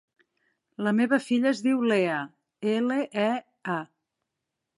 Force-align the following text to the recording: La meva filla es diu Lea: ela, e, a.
La 0.87 0.93
meva 0.99 1.19
filla 1.27 1.47
es 1.51 1.61
diu 1.67 1.83
Lea: 1.91 2.17
ela, 2.73 2.99
e, 3.27 3.29
a. 3.77 3.79